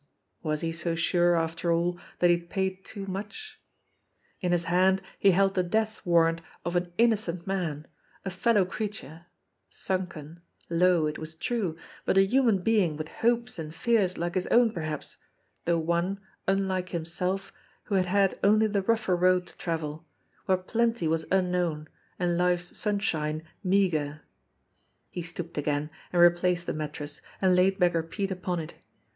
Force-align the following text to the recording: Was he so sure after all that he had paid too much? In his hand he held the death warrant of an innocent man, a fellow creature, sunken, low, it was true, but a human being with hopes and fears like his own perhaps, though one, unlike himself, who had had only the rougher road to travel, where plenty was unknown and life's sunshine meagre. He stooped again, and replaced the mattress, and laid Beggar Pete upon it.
Was 0.41 0.61
he 0.61 0.71
so 0.71 0.95
sure 0.95 1.35
after 1.35 1.71
all 1.71 1.99
that 2.17 2.31
he 2.31 2.39
had 2.39 2.49
paid 2.49 2.83
too 2.83 3.05
much? 3.05 3.61
In 4.39 4.51
his 4.51 4.63
hand 4.63 4.99
he 5.19 5.29
held 5.29 5.53
the 5.53 5.61
death 5.61 6.01
warrant 6.03 6.41
of 6.65 6.75
an 6.75 6.91
innocent 6.97 7.45
man, 7.45 7.85
a 8.25 8.31
fellow 8.31 8.65
creature, 8.65 9.27
sunken, 9.69 10.41
low, 10.71 11.05
it 11.05 11.19
was 11.19 11.35
true, 11.35 11.77
but 12.03 12.17
a 12.17 12.23
human 12.25 12.63
being 12.63 12.97
with 12.97 13.09
hopes 13.09 13.59
and 13.59 13.75
fears 13.75 14.17
like 14.17 14.33
his 14.33 14.47
own 14.47 14.71
perhaps, 14.71 15.17
though 15.65 15.77
one, 15.77 16.19
unlike 16.47 16.89
himself, 16.89 17.53
who 17.83 17.93
had 17.93 18.07
had 18.07 18.39
only 18.43 18.65
the 18.65 18.81
rougher 18.81 19.15
road 19.15 19.45
to 19.45 19.57
travel, 19.57 20.03
where 20.45 20.57
plenty 20.57 21.07
was 21.07 21.25
unknown 21.31 21.87
and 22.17 22.39
life's 22.39 22.75
sunshine 22.75 23.43
meagre. 23.63 24.21
He 25.11 25.21
stooped 25.21 25.59
again, 25.59 25.91
and 26.11 26.19
replaced 26.19 26.65
the 26.65 26.73
mattress, 26.73 27.21
and 27.39 27.55
laid 27.55 27.77
Beggar 27.77 28.01
Pete 28.01 28.31
upon 28.31 28.59
it. 28.59 28.73